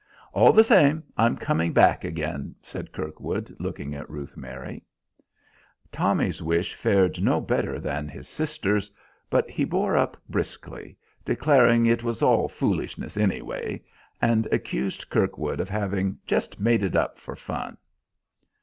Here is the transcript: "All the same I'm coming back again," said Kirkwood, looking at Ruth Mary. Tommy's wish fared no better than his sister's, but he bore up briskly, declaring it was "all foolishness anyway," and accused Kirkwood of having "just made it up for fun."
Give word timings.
"All 0.33 0.51
the 0.51 0.63
same 0.63 1.03
I'm 1.15 1.37
coming 1.37 1.73
back 1.73 2.03
again," 2.03 2.55
said 2.63 2.91
Kirkwood, 2.91 3.55
looking 3.59 3.93
at 3.93 4.09
Ruth 4.09 4.35
Mary. 4.35 4.81
Tommy's 5.91 6.41
wish 6.41 6.73
fared 6.73 7.21
no 7.21 7.39
better 7.39 7.79
than 7.79 8.07
his 8.07 8.27
sister's, 8.27 8.89
but 9.29 9.47
he 9.47 9.63
bore 9.63 9.95
up 9.95 10.17
briskly, 10.27 10.97
declaring 11.23 11.85
it 11.85 12.01
was 12.03 12.23
"all 12.23 12.47
foolishness 12.47 13.15
anyway," 13.15 13.83
and 14.19 14.47
accused 14.51 15.07
Kirkwood 15.07 15.59
of 15.59 15.69
having 15.69 16.17
"just 16.25 16.59
made 16.59 16.81
it 16.81 16.95
up 16.95 17.19
for 17.19 17.35
fun." 17.35 17.77